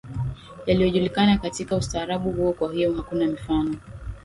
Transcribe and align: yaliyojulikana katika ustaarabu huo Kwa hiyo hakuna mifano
yaliyojulikana 0.67 1.37
katika 1.37 1.75
ustaarabu 1.75 2.31
huo 2.31 2.53
Kwa 2.53 2.73
hiyo 2.73 2.93
hakuna 2.93 3.25
mifano 3.27 3.75